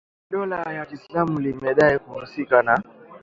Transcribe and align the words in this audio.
Kundi 0.29 0.49
la 0.49 0.57
dola 0.63 0.73
ya 0.73 0.85
Kiislamu 0.85 1.39
limedai 1.39 1.99
kuhusika 1.99 2.63
na 2.63 2.83